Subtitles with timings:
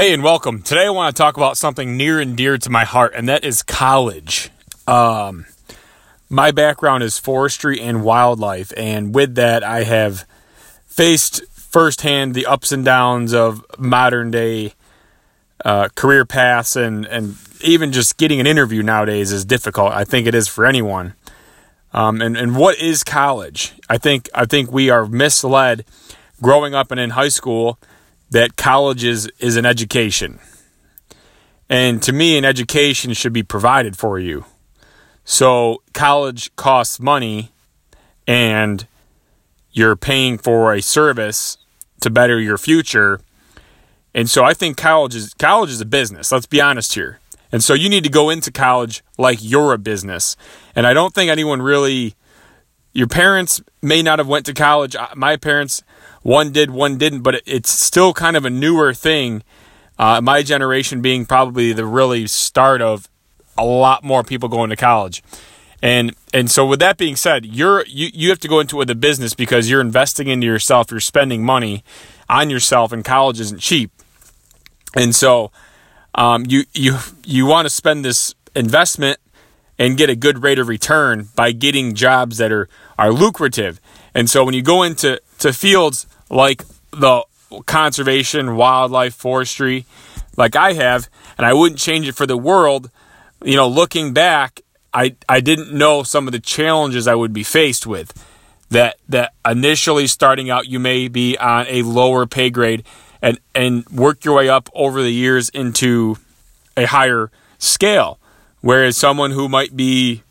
[0.00, 0.62] Hey, and welcome.
[0.62, 3.44] Today I want to talk about something near and dear to my heart, and that
[3.44, 4.48] is college.
[4.86, 5.44] Um,
[6.30, 10.24] my background is forestry and wildlife, and with that, I have
[10.86, 14.72] faced firsthand the ups and downs of modern day
[15.66, 19.92] uh, career paths, and, and even just getting an interview nowadays is difficult.
[19.92, 21.12] I think it is for anyone.
[21.92, 23.74] Um, and, and what is college?
[23.90, 25.84] I think I think we are misled
[26.40, 27.78] growing up and in high school
[28.30, 30.38] that college is, is an education.
[31.68, 34.44] And to me, an education should be provided for you.
[35.24, 37.50] So college costs money
[38.26, 38.86] and
[39.72, 41.58] you're paying for a service
[42.00, 43.20] to better your future.
[44.14, 46.32] And so I think college is college is a business.
[46.32, 47.20] Let's be honest here.
[47.52, 50.36] And so you need to go into college like you're a business.
[50.74, 52.14] And I don't think anyone really
[52.92, 54.96] your parents may not have went to college.
[55.14, 55.82] My parents
[56.22, 59.42] one did, one didn't, but it's still kind of a newer thing.
[59.98, 63.08] Uh, my generation being probably the really start of
[63.56, 65.22] a lot more people going to college.
[65.82, 68.78] And and so with that being said, you're you, you have to go into it
[68.80, 71.82] with a business because you're investing into yourself, you're spending money
[72.28, 73.90] on yourself, and college isn't cheap.
[74.94, 75.50] And so
[76.14, 79.18] um, you you you want to spend this investment
[79.78, 83.80] and get a good rate of return by getting jobs that are are lucrative.
[84.14, 87.24] And so when you go into to fields like the
[87.66, 89.84] conservation, wildlife, forestry,
[90.36, 92.90] like I have, and I wouldn't change it for the world.
[93.42, 94.60] You know, looking back,
[94.94, 98.12] I, I didn't know some of the challenges I would be faced with.
[98.70, 102.84] That that initially starting out, you may be on a lower pay grade,
[103.20, 106.18] and and work your way up over the years into
[106.76, 108.20] a higher scale.
[108.60, 110.22] Whereas someone who might be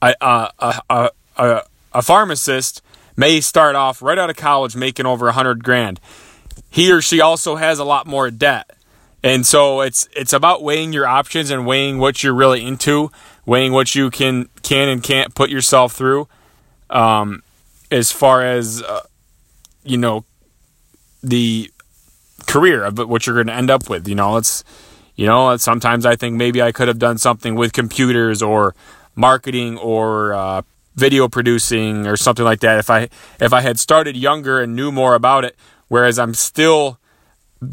[0.00, 0.50] a a
[0.88, 2.80] a, a, a pharmacist
[3.20, 6.00] may start off right out of college making over a hundred grand.
[6.70, 8.70] He or she also has a lot more debt.
[9.22, 13.12] And so it's it's about weighing your options and weighing what you're really into,
[13.44, 16.26] weighing what you can can and can't put yourself through.
[16.88, 17.42] Um,
[17.90, 19.02] as far as uh,
[19.84, 20.24] you know,
[21.22, 21.70] the
[22.46, 24.08] career of what you're going to end up with.
[24.08, 24.64] You know, it's
[25.16, 28.74] you know sometimes I think maybe I could have done something with computers or
[29.14, 30.62] marketing or uh,
[30.94, 33.08] video producing or something like that if I
[33.40, 35.56] if I had started younger and knew more about it
[35.88, 36.98] whereas I'm still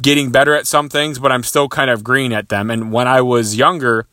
[0.02, 2.70] getting better at some things but I'm still kind of green at them.
[2.70, 4.08] And when I was younger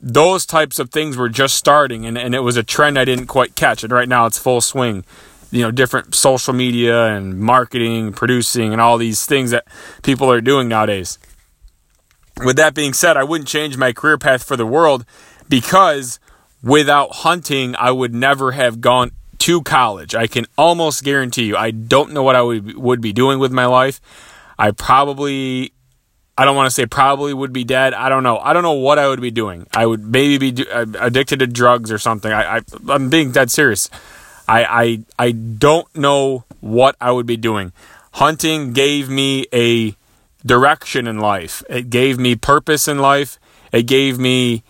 [0.00, 3.26] those types of things were just starting and, and it was a trend I didn't
[3.26, 3.84] quite catch.
[3.84, 5.04] And right now it's full swing.
[5.50, 9.66] You know different social media and marketing producing and all these things that
[10.02, 11.18] people are doing nowadays.
[12.42, 15.04] With that being said I wouldn't change my career path for the world
[15.48, 16.20] because
[16.62, 20.14] without hunting, I would never have gone to college.
[20.14, 23.52] I can almost guarantee you, I don't know what I would, would be doing with
[23.52, 24.00] my life.
[24.58, 25.72] I probably,
[26.36, 27.94] I don't want to say probably would be dead.
[27.94, 28.38] I don't know.
[28.38, 29.66] I don't know what I would be doing.
[29.72, 32.30] I would maybe be uh, addicted to drugs or something.
[32.30, 33.88] I, I I'm being dead serious.
[34.46, 37.72] I, I, I don't know what I would be doing.
[38.14, 39.94] Hunting gave me a
[40.44, 41.62] direction in life.
[41.70, 43.38] It gave me purpose in life.
[43.72, 44.64] It gave me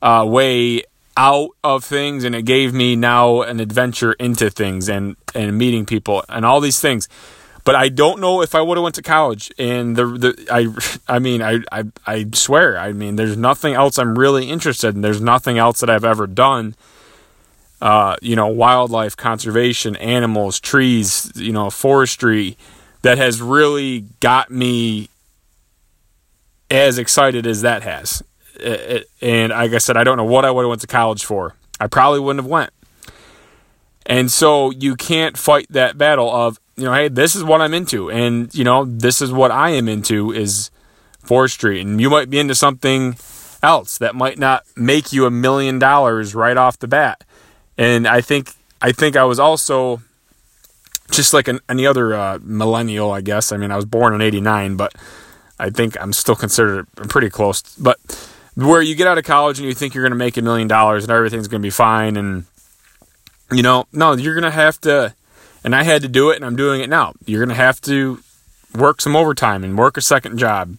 [0.00, 0.82] a way
[1.18, 5.84] out of things and it gave me now an adventure into things and and meeting
[5.84, 7.08] people and all these things.
[7.64, 10.68] But I don't know if I would have went to college and the, the I
[11.16, 15.00] I mean I, I I swear I mean there's nothing else I'm really interested in.
[15.00, 16.76] There's nothing else that I've ever done
[17.80, 22.56] uh, you know wildlife conservation animals trees you know forestry
[23.02, 25.08] that has really got me
[26.70, 28.22] as excited as that has
[29.20, 31.54] and like I said, I don't know what I would have went to college for.
[31.80, 32.70] I probably wouldn't have went.
[34.06, 37.74] And so you can't fight that battle of, you know, hey, this is what I'm
[37.74, 38.10] into.
[38.10, 40.70] And, you know, this is what I am into is
[41.22, 41.80] forestry.
[41.80, 43.16] And you might be into something
[43.62, 47.22] else that might not make you a million dollars right off the bat.
[47.76, 50.00] And I think I think I was also
[51.10, 53.52] just like an, any other uh, millennial, I guess.
[53.52, 54.94] I mean, I was born in '89, but
[55.58, 57.62] I think I'm still considered pretty close.
[57.76, 57.98] But
[58.66, 60.66] where you get out of college and you think you're going to make a million
[60.66, 62.44] dollars and everything's going to be fine and
[63.52, 65.14] you know no you're going to have to
[65.64, 67.12] and I had to do it and I'm doing it now.
[67.26, 68.20] You're going to have to
[68.74, 70.76] work some overtime and work a second job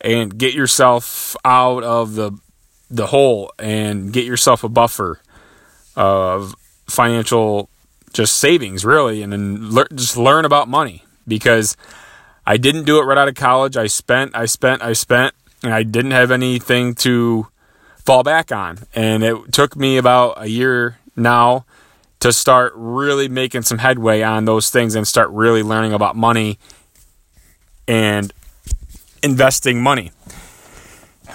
[0.00, 2.32] and get yourself out of the
[2.90, 5.20] the hole and get yourself a buffer
[5.96, 6.54] of
[6.86, 7.68] financial
[8.12, 11.76] just savings really and then le- just learn about money because
[12.46, 13.76] I didn't do it right out of college.
[13.76, 15.34] I spent I spent I spent
[15.64, 17.48] and I didn't have anything to
[17.96, 18.78] fall back on.
[18.94, 21.64] And it took me about a year now
[22.20, 26.58] to start really making some headway on those things and start really learning about money
[27.86, 28.32] and
[29.22, 30.10] investing money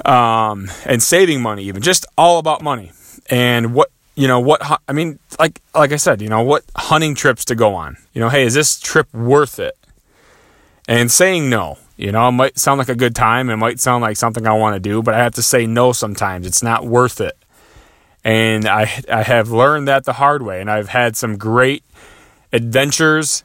[0.06, 2.92] um, and saving money, even just all about money
[3.30, 5.20] and what you know what I mean.
[5.40, 7.98] Like like I said, you know what hunting trips to go on.
[8.14, 9.78] You know, hey, is this trip worth it?
[10.88, 13.50] And saying no, you know, it might sound like a good time.
[13.50, 15.92] It might sound like something I want to do, but I have to say no
[15.92, 16.48] sometimes.
[16.48, 17.38] It's not worth it.
[18.24, 21.84] And I I have learned that the hard way, and I've had some great
[22.54, 23.44] adventures.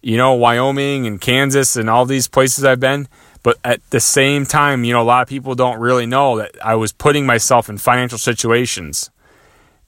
[0.00, 3.06] You know, Wyoming and Kansas and all these places I've been
[3.42, 6.56] but at the same time, you know, a lot of people don't really know that
[6.64, 9.10] I was putting myself in financial situations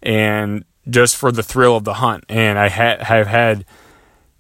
[0.03, 2.25] and just for the thrill of the hunt.
[2.29, 3.65] And I ha- have had,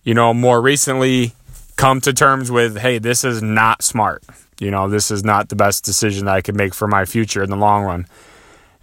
[0.03, 1.33] you know, more recently
[1.77, 4.23] come to terms with, hey, this is not smart.
[4.61, 7.43] You know, this is not the best decision that I could make for my future
[7.43, 8.07] in the long run.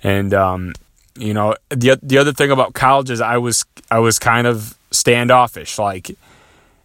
[0.04, 0.74] And, um,
[1.16, 4.78] you know, the the other thing about college is I was I was kind of
[4.92, 5.78] standoffish.
[5.78, 6.10] Like,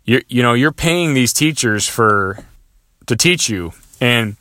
[0.04, 2.44] you you know, you're paying these teachers for
[3.06, 3.72] to teach you.
[4.00, 4.36] And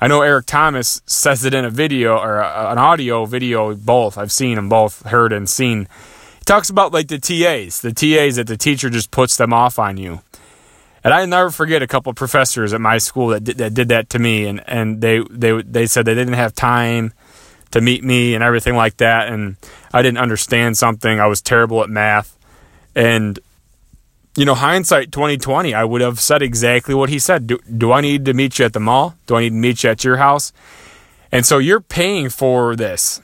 [0.00, 4.18] I know Eric Thomas says it in a video or a, an audio video, both.
[4.18, 5.88] I've seen them both, heard and seen.
[6.38, 9.78] He talks about like the TAs, the TAs that the teacher just puts them off
[9.78, 10.20] on you.
[11.06, 14.10] And I never forget a couple professors at my school that did, that did that
[14.10, 17.12] to me, and, and they, they they said they didn't have time
[17.70, 19.54] to meet me and everything like that, and
[19.92, 21.20] I didn't understand something.
[21.20, 22.36] I was terrible at math,
[22.96, 23.38] and
[24.36, 27.46] you know, hindsight 2020, I would have said exactly what he said.
[27.46, 29.14] Do, do I need to meet you at the mall?
[29.28, 30.52] Do I need to meet you at your house?
[31.30, 33.22] And so you're paying for this.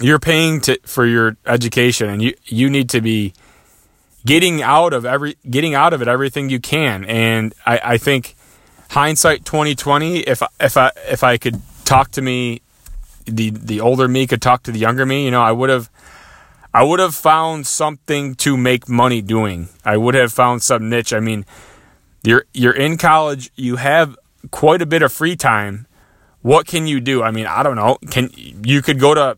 [0.00, 3.34] You're paying to, for your education and you, you need to be
[4.24, 7.04] getting out of every, getting out of it everything you can.
[7.04, 8.34] And I, I think
[8.90, 12.62] hindsight 2020, if, if I, if I could talk to me,
[13.24, 15.90] the, the older me could talk to the younger me, you know, I would have,
[16.74, 19.68] I would have found something to make money doing.
[19.84, 21.12] I would have found some niche.
[21.12, 21.44] I mean,
[22.24, 24.16] you're you're in college, you have
[24.50, 25.86] quite a bit of free time.
[26.40, 27.22] What can you do?
[27.22, 27.98] I mean, I don't know.
[28.10, 29.36] Can you could go to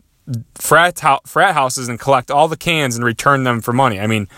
[0.54, 4.00] frat frat houses and collect all the cans and return them for money.
[4.00, 4.28] I mean,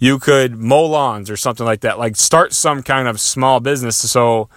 [0.00, 1.98] you could mow lawns or something like that.
[1.98, 4.48] Like start some kind of small business so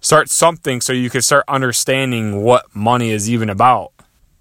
[0.00, 3.92] start something so you could start understanding what money is even about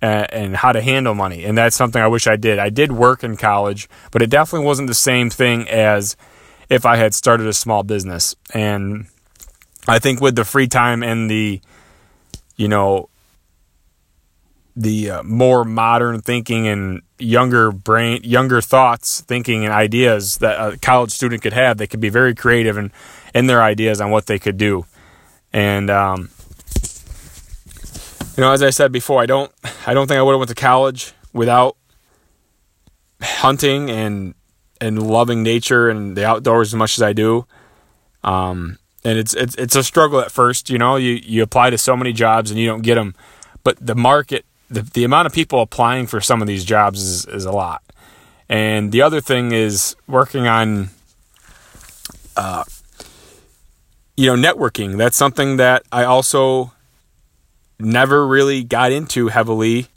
[0.01, 1.45] and how to handle money.
[1.45, 2.59] And that's something I wish I did.
[2.59, 6.17] I did work in college, but it definitely wasn't the same thing as
[6.69, 8.35] if I had started a small business.
[8.53, 9.07] And
[9.87, 11.61] I think with the free time and the,
[12.57, 13.07] you know,
[14.75, 20.77] the uh, more modern thinking and younger brain, younger thoughts, thinking and ideas that a
[20.77, 22.91] college student could have, they could be very creative and
[23.33, 24.85] in their ideas on what they could do.
[25.51, 26.29] And um,
[28.35, 29.51] you know, as I said before, I don't
[29.85, 31.77] I don't think I would have went to college without
[33.21, 34.33] hunting and
[34.81, 37.45] and loving nature and the outdoors as much as I do.
[38.23, 40.69] Um, and it's it's it's a struggle at first.
[40.69, 43.15] You know, you you apply to so many jobs and you don't get them,
[43.63, 47.25] but the market, the the amount of people applying for some of these jobs is
[47.25, 47.81] is a lot.
[48.49, 50.89] And the other thing is working on,
[52.35, 52.63] uh,
[54.17, 54.97] you know, networking.
[54.97, 56.71] That's something that I also
[57.79, 59.87] never really got into heavily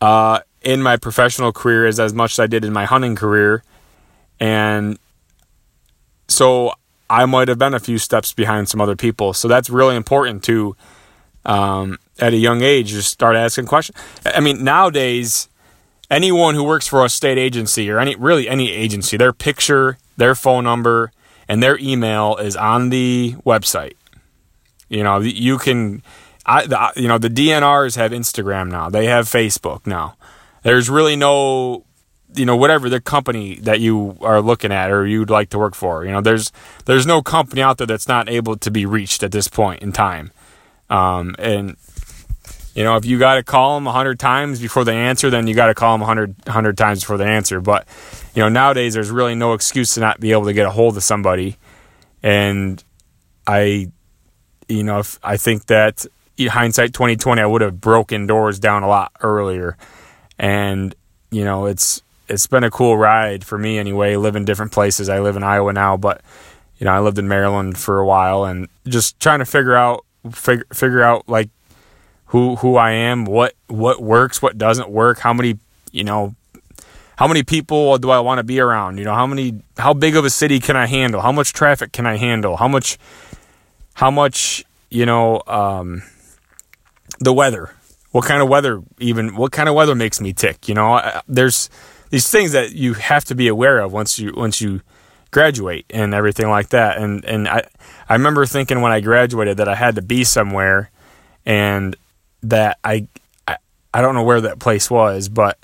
[0.00, 3.62] uh, in my professional career as, as much as I did in my hunting career.
[4.40, 4.98] And
[6.28, 6.72] so
[7.10, 9.34] I might have been a few steps behind some other people.
[9.34, 10.76] So that's really important to,
[11.44, 13.98] um, at a young age, just start asking questions.
[14.24, 15.48] I mean, nowadays,
[16.10, 20.34] anyone who works for a state agency or any really any agency, their picture, their
[20.34, 21.12] phone number,
[21.48, 23.94] and their email is on the website.
[24.88, 26.02] You know, you can
[26.46, 28.90] I, the, you know, the DNRs have Instagram now.
[28.90, 30.16] They have Facebook now.
[30.62, 31.84] There's really no,
[32.34, 35.74] you know, whatever the company that you are looking at or you'd like to work
[35.74, 36.04] for.
[36.04, 36.52] You know, there's
[36.84, 39.92] there's no company out there that's not able to be reached at this point in
[39.92, 40.32] time.
[40.90, 41.76] Um, and
[42.74, 45.46] you know, if you got to call them a hundred times before they answer, then
[45.46, 47.60] you got to call them a hundred hundred times before they answer.
[47.60, 47.86] But
[48.34, 50.96] you know, nowadays there's really no excuse to not be able to get a hold
[50.96, 51.56] of somebody.
[52.22, 52.82] And
[53.46, 53.90] I,
[54.68, 56.06] you know, if, I think that
[56.42, 59.76] hindsight 2020 I would have broken doors down a lot earlier
[60.38, 60.94] and
[61.30, 65.20] you know it's it's been a cool ride for me anyway living different places I
[65.20, 66.22] live in Iowa now but
[66.78, 70.04] you know I lived in Maryland for a while and just trying to figure out
[70.32, 71.50] figure figure out like
[72.26, 75.58] who who I am what what works what doesn't work how many
[75.92, 76.34] you know
[77.16, 80.16] how many people do I want to be around you know how many how big
[80.16, 82.98] of a city can I handle how much traffic can I handle how much
[83.94, 86.02] how much you know um
[87.20, 87.70] the weather.
[88.12, 91.00] What kind of weather even what kind of weather makes me tick, you know?
[91.26, 91.68] There's
[92.10, 94.82] these things that you have to be aware of once you once you
[95.30, 96.98] graduate and everything like that.
[96.98, 97.66] And and I
[98.08, 100.90] I remember thinking when I graduated that I had to be somewhere,
[101.46, 101.96] and
[102.42, 103.08] that I
[103.46, 103.56] I,
[103.92, 105.58] I don't know where that place was, but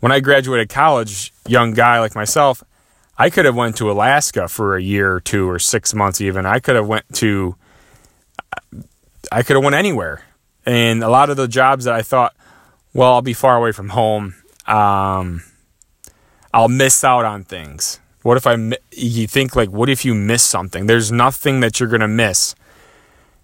[0.00, 2.62] when I graduated college, young guy like myself,
[3.16, 6.44] I could have went to Alaska for a year or two or six months even.
[6.44, 7.56] I could have went to
[9.30, 10.24] I could have went anywhere.
[10.66, 12.34] And a lot of the jobs that I thought,
[12.92, 14.34] well, I'll be far away from home.
[14.66, 15.42] Um,
[16.52, 17.98] I'll miss out on things.
[18.22, 18.56] What if I,
[18.92, 20.86] you think like, what if you miss something?
[20.86, 22.54] There's nothing that you're going to miss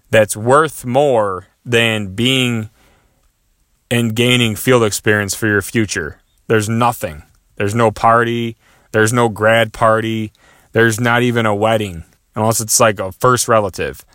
[0.09, 2.69] that's worth more than being
[3.91, 6.21] and gaining field experience for your future.
[6.47, 7.23] There's nothing.
[7.55, 8.55] There's no party.
[8.91, 10.31] There's no grad party.
[10.71, 12.03] There's not even a wedding,
[12.35, 14.05] unless it's like a first relative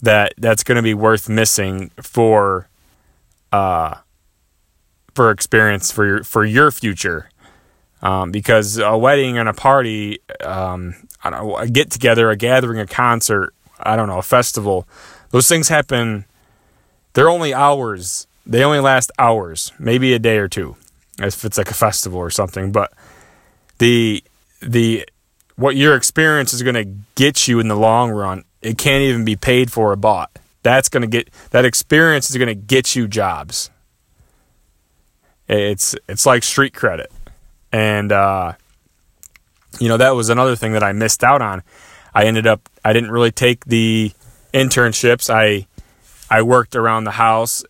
[0.00, 2.68] that that's going to be worth missing for
[3.52, 3.96] uh
[5.14, 7.30] for experience for your for your future
[8.02, 12.86] um, because a wedding and a party um, know, a get together a gathering a
[12.86, 14.86] concert I don't know a festival
[15.30, 16.24] those things happen
[17.14, 20.76] they're only hours they only last hours maybe a day or two
[21.18, 22.92] if it's like a festival or something but
[23.78, 24.22] the
[24.60, 25.08] the
[25.56, 26.84] what your experience is going to
[27.16, 30.30] get you in the long run it can't even be paid for or bought.
[30.62, 33.70] That's going to get that experience is going to get you jobs.
[35.48, 37.10] It's it's like street credit,
[37.72, 38.52] and uh,
[39.78, 41.62] you know that was another thing that I missed out on.
[42.14, 44.12] I ended up I didn't really take the
[44.52, 45.30] internships.
[45.30, 45.66] I
[46.30, 47.64] I worked around the house,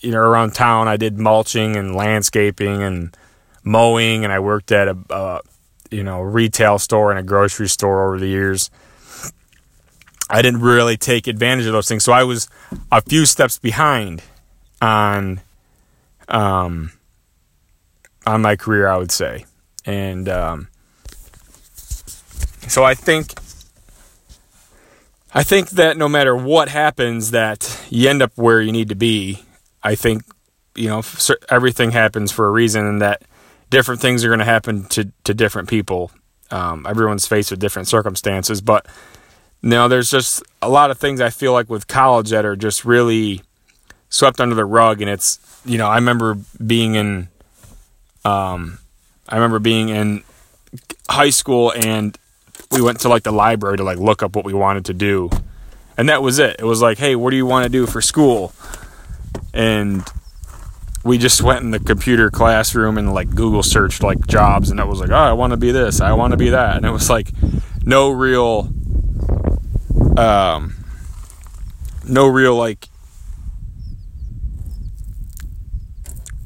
[0.00, 0.88] you know, around town.
[0.88, 3.16] I did mulching and landscaping and
[3.62, 5.40] mowing, and I worked at a, a
[5.90, 8.70] you know retail store and a grocery store over the years.
[10.28, 12.04] I didn't really take advantage of those things.
[12.04, 12.48] So I was
[12.92, 14.22] a few steps behind
[14.80, 15.40] on
[16.28, 16.92] um,
[18.30, 19.44] on my career, I would say.
[19.84, 20.68] And um,
[22.68, 23.34] so I think
[25.32, 28.96] I think that no matter what happens, that you end up where you need to
[28.96, 29.42] be.
[29.82, 30.22] I think
[30.74, 31.02] you know
[31.48, 33.22] everything happens for a reason, and that
[33.70, 36.10] different things are going to happen to to different people.
[36.50, 38.86] Um, everyone's faced with different circumstances, but
[39.62, 42.84] now, there's just a lot of things I feel like with college that are just
[42.84, 43.42] really
[44.08, 47.28] swept under the rug, and it's you know I remember being in,
[48.24, 48.78] um,
[49.28, 50.22] I remember being in
[51.08, 52.16] high school, and
[52.70, 55.30] we went to like the library to like look up what we wanted to do,
[55.96, 56.56] and that was it.
[56.58, 58.52] It was like, hey, what do you want to do for school?
[59.52, 60.04] And
[61.02, 64.86] we just went in the computer classroom and like Google searched like jobs, and it
[64.86, 66.90] was like, oh, I want to be this, I want to be that, and it
[66.90, 67.30] was like
[67.84, 68.70] no real
[70.16, 70.76] um,
[72.06, 72.89] no real like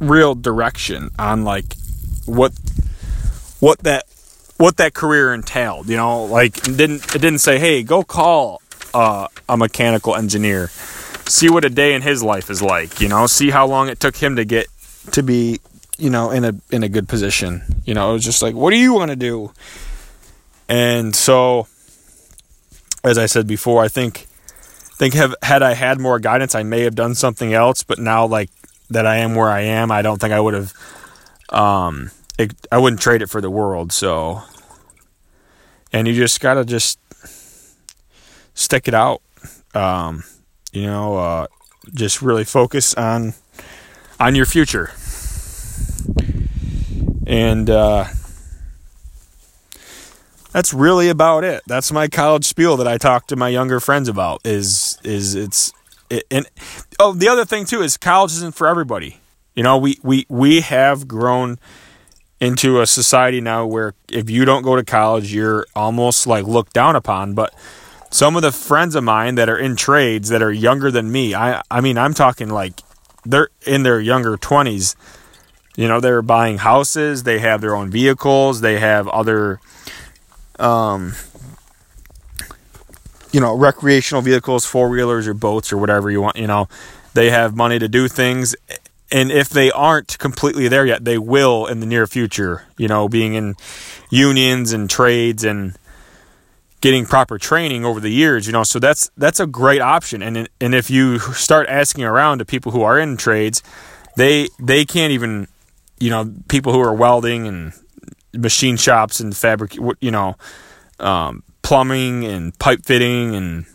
[0.00, 1.64] real direction on like
[2.26, 2.52] what
[3.60, 4.04] what that
[4.56, 6.24] what that career entailed you know?
[6.24, 8.60] Like it didn't it didn't say hey go call
[8.92, 10.68] uh, a mechanical engineer.
[11.26, 13.26] See what a day in his life is like you know?
[13.26, 14.66] See how long it took him to get
[15.12, 15.60] to be
[15.98, 18.10] you know in a in a good position you know?
[18.10, 19.52] It was just like what do you want to do?
[20.68, 21.66] And so
[23.04, 24.26] as I said before, I think
[24.96, 27.82] think have had I had more guidance, I may have done something else.
[27.82, 28.50] But now, like
[28.90, 29.90] that, I am where I am.
[29.90, 30.72] I don't think I would have.
[31.50, 33.92] Um, it, I wouldn't trade it for the world.
[33.92, 34.42] So,
[35.92, 36.98] and you just gotta just
[38.54, 39.22] stick it out.
[39.74, 40.24] Um,
[40.72, 41.46] you know, uh,
[41.92, 43.34] just really focus on
[44.18, 44.90] on your future.
[47.26, 48.06] And uh,
[50.52, 51.62] that's really about it.
[51.66, 54.40] That's my college spiel that I talk to my younger friends about.
[54.44, 55.74] Is is it's it,
[56.30, 56.46] and
[56.98, 59.20] oh the other thing too is college isn't for everybody.
[59.54, 61.58] You know we we we have grown
[62.40, 66.72] into a society now where if you don't go to college, you're almost like looked
[66.72, 67.34] down upon.
[67.34, 67.54] But
[68.10, 71.34] some of the friends of mine that are in trades that are younger than me,
[71.34, 72.74] I I mean I'm talking like
[73.24, 74.96] they're in their younger twenties.
[75.76, 79.60] You know they're buying houses, they have their own vehicles, they have other
[80.58, 81.14] um,
[83.34, 86.68] you know, recreational vehicles, four wheelers or boats or whatever you want, you know,
[87.14, 88.54] they have money to do things.
[89.10, 93.08] And if they aren't completely there yet, they will in the near future, you know,
[93.08, 93.56] being in
[94.08, 95.76] unions and trades and
[96.80, 98.62] getting proper training over the years, you know.
[98.62, 100.22] So that's that's a great option.
[100.22, 103.64] And and if you start asking around to people who are in trades,
[104.16, 105.48] they they can't even,
[105.98, 107.72] you know, people who are welding and
[108.32, 110.36] machine shops and fabric, you know,
[111.00, 113.66] um, plumbing and pipe fitting and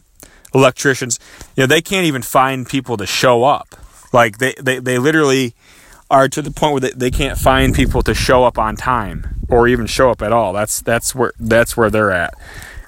[0.53, 1.19] electricians.
[1.58, 3.75] You know, they can't even find people to show up.
[4.13, 5.53] Like they, they, they literally
[6.10, 9.41] are to the point where they, they can't find people to show up on time
[9.50, 10.53] or even show up at all.
[10.53, 12.34] That's that's where that's where they're at.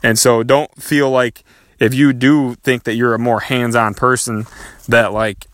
[0.02, 1.44] And so don't feel like
[1.80, 4.46] if you do think that you're a more hands-on person
[4.88, 5.48] that like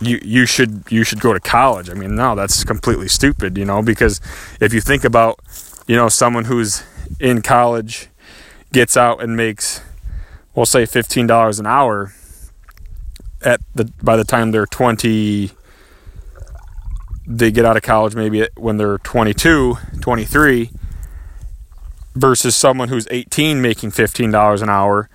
[0.00, 1.88] you you should you should go to college.
[1.88, 4.20] I mean, no, that's completely stupid, you know, because
[4.60, 5.40] if you think about,
[5.86, 6.82] you know, someone who's
[7.20, 8.08] in college
[8.72, 9.82] gets out and makes
[10.54, 12.12] we'll say $15 an hour
[13.42, 15.52] at the by the time they're 20
[17.26, 20.70] they get out of college maybe when they're 22, 23
[22.14, 25.08] versus someone who's 18 making $15 an hour,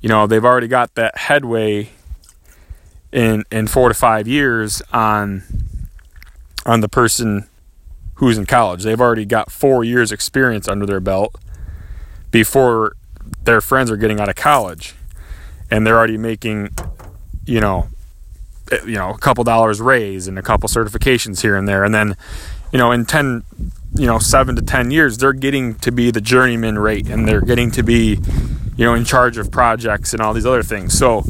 [0.00, 1.88] you know, they've already got that headway
[3.10, 5.42] in in 4 to 5 years on
[6.66, 7.48] on the person
[8.16, 8.84] who's in college.
[8.84, 11.34] They've already got 4 years experience under their belt
[12.34, 12.96] before
[13.44, 14.94] their friends are getting out of college
[15.70, 16.68] and they're already making
[17.46, 17.88] you know
[18.72, 21.84] Eh, you know a couple dollars raise and a couple certifications here and there.
[21.84, 22.16] And then
[22.72, 23.44] you know in 10
[23.94, 27.40] you know 7 to 10 years they're getting to be the journeyman rate and they're
[27.40, 28.18] getting to be
[28.76, 30.96] you know in charge of projects and all these other things.
[30.96, 31.24] So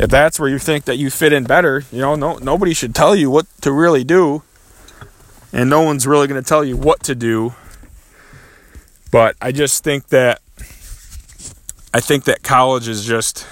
[0.00, 2.94] if that's where you think that you fit in better you know no nobody should
[2.94, 4.42] tell you what to really do
[5.52, 7.54] and no one's really going to tell you what to do.
[9.12, 10.41] But i just think that
[11.94, 13.46] i think that college is just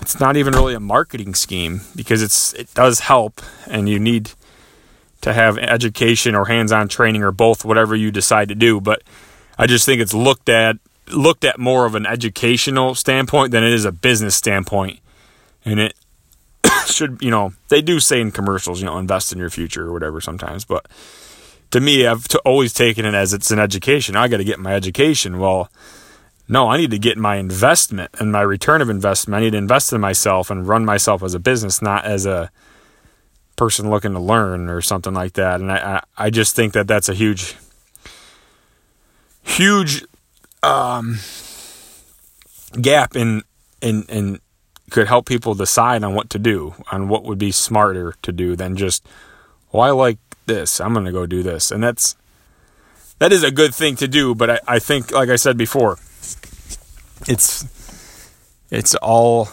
[0.00, 4.30] it's not even really a marketing scheme because it's it does help and you need
[5.22, 8.80] to have education or hands-on training or both whatever you decide to do.
[8.80, 9.02] But
[9.58, 10.76] I just think it's looked at
[11.08, 15.00] looked at more of an educational standpoint than it is a business standpoint.
[15.64, 15.94] And it
[16.86, 19.92] should you know they do say in commercials you know invest in your future or
[19.92, 20.64] whatever sometimes.
[20.64, 20.86] But
[21.72, 24.14] to me I've always taken it as it's an education.
[24.14, 25.38] I got to get my education.
[25.38, 25.68] Well
[26.48, 29.36] no, I need to get my investment and my return of investment.
[29.36, 32.50] I need to invest in myself and run myself as a business, not as a
[33.56, 35.60] person looking to learn or something like that.
[35.60, 37.56] And I, I, just think that that's a huge,
[39.42, 40.04] huge
[40.62, 41.18] um,
[42.80, 43.42] gap in,
[43.80, 44.40] in, in
[44.90, 48.54] could help people decide on what to do, on what would be smarter to do
[48.54, 49.04] than just,
[49.72, 50.80] well, I like this.
[50.80, 51.72] I'm going to go do this.
[51.72, 52.14] And that's,
[53.18, 54.34] that is a good thing to do.
[54.34, 55.98] But I, I think, like I said before,
[57.26, 57.64] it's
[58.70, 59.48] it's all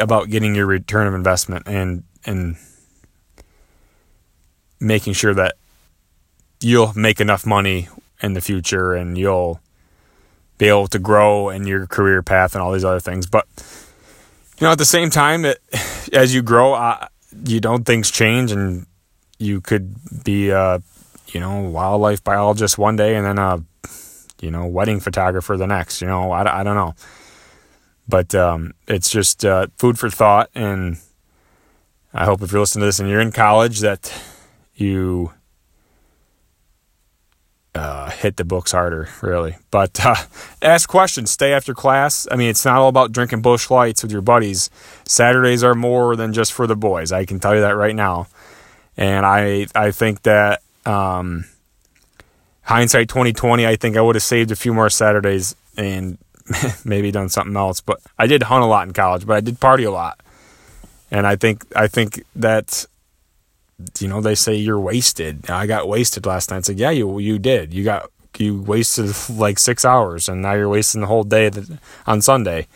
[0.00, 2.56] about getting your return of investment and and
[4.80, 5.56] making sure that
[6.60, 7.88] you'll make enough money
[8.22, 9.60] in the future and you'll
[10.58, 13.26] be able to grow in your career path and all these other things.
[13.26, 13.46] But
[14.58, 15.60] you know at the same time it,
[16.12, 17.08] as you grow uh,
[17.44, 18.86] you don't things change and
[19.38, 20.82] you could be a
[21.28, 23.62] you know wildlife biologist one day and then a
[24.42, 26.94] you know, wedding photographer the next, you know, I, I don't know.
[28.08, 30.50] But um, it's just uh, food for thought.
[30.54, 30.98] And
[32.12, 34.12] I hope if you're listening to this and you're in college that
[34.74, 35.32] you
[37.74, 39.56] uh, hit the books harder, really.
[39.70, 40.16] But uh,
[40.62, 42.26] ask questions, stay after class.
[42.30, 44.68] I mean, it's not all about drinking Busch Lights with your buddies.
[45.04, 47.12] Saturdays are more than just for the boys.
[47.12, 48.26] I can tell you that right now.
[48.96, 51.46] And I I think that um,
[52.62, 56.18] hindsight 2020, I think I would have saved a few more Saturdays and
[56.84, 57.80] maybe done something else.
[57.80, 60.20] But I did hunt a lot in college, but I did party a lot.
[61.10, 62.86] And I think I think that
[64.00, 65.50] you know they say you're wasted.
[65.50, 66.58] I got wasted last night.
[66.58, 67.74] It's like yeah, you you did.
[67.74, 71.50] You got you wasted like six hours, and now you're wasting the whole day
[72.06, 72.66] on Sunday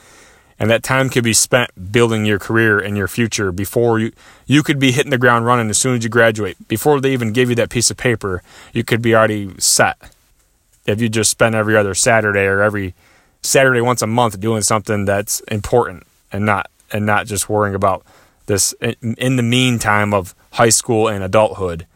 [0.59, 4.13] and that time could be spent building your career and your future before you
[4.47, 6.57] you could be hitting the ground running as soon as you graduate.
[6.69, 8.43] Before they even give you that piece of paper
[8.73, 9.97] you could be already set.
[10.87, 12.95] If you just spend every other saturday or every
[13.43, 18.05] saturday once a month doing something that's important and not and not just worrying about
[18.47, 21.87] this in, the meantime of high school and adulthood.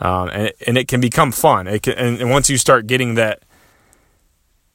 [0.00, 1.66] Um, and, and it can become fun.
[1.66, 3.42] It can, and once you start getting that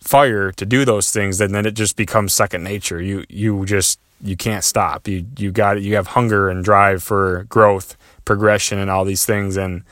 [0.05, 3.01] fire to do those things, then then it just becomes second nature.
[3.01, 5.07] You you just you can't stop.
[5.07, 9.57] You you got you have hunger and drive for growth, progression, and all these things,
[9.57, 9.83] and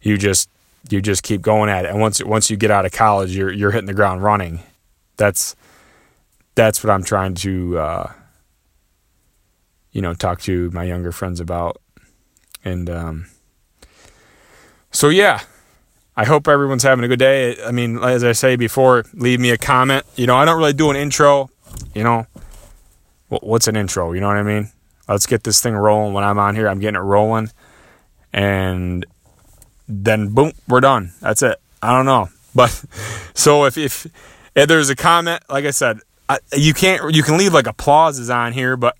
[0.00, 0.48] you just
[0.88, 1.90] you just keep going at it.
[1.90, 4.60] And once once you get out of college, you're you're hitting the ground running.
[5.16, 5.56] That's
[6.54, 8.12] that's what I'm trying to uh,
[9.92, 11.80] you know talk to my younger friends about,
[12.64, 13.26] and um,
[14.90, 15.42] so yeah,
[16.16, 17.62] I hope everyone's having a good day.
[17.62, 20.06] I mean, as I say before, leave me a comment.
[20.16, 21.50] You know, I don't really do an intro.
[21.94, 22.26] You know,
[23.28, 24.12] what's an intro?
[24.12, 24.70] You know what I mean?
[25.08, 26.14] Let's get this thing rolling.
[26.14, 27.50] When I'm on here, I'm getting it rolling.
[28.32, 29.04] And
[29.88, 31.12] then, boom, we're done.
[31.20, 31.58] That's it.
[31.82, 32.30] I don't know.
[32.54, 32.70] But
[33.34, 34.06] so if, if,
[34.54, 38.30] if there's a comment, like I said, I, you can't, you can leave like applauses
[38.30, 38.96] on here, but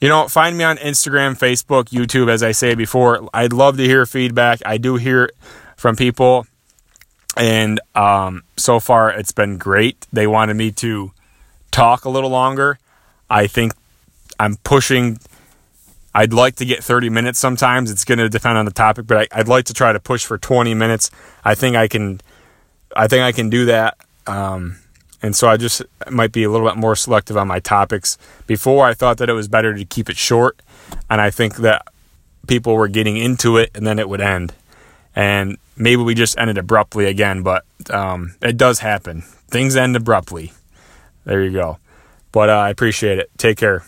[0.00, 3.28] you know, find me on Instagram, Facebook, YouTube, as I say before.
[3.34, 4.60] I'd love to hear feedback.
[4.64, 5.30] I do hear
[5.82, 6.46] from people,
[7.36, 10.06] and um, so far it's been great.
[10.12, 11.10] They wanted me to
[11.72, 12.78] talk a little longer.
[13.28, 13.72] I think
[14.38, 15.18] I'm pushing.
[16.14, 17.90] I'd like to get 30 minutes sometimes.
[17.90, 20.24] It's going to depend on the topic, but I, would like to try to push
[20.24, 21.10] for 20 minutes.
[21.44, 22.20] I think I can.
[22.94, 23.96] I think I can do that.
[24.28, 24.76] Um,
[25.20, 28.18] and so I just might be a little bit more selective on my topics.
[28.46, 30.62] Before I thought that it was better to keep it short,
[31.10, 31.88] and I think that
[32.46, 34.52] people were getting into it and then it would end.
[35.14, 39.22] And maybe we just ended abruptly again, but um, it does happen.
[39.48, 40.52] Things end abruptly.
[41.24, 41.78] There you go.
[42.32, 43.30] But uh, I appreciate it.
[43.36, 43.84] Take care.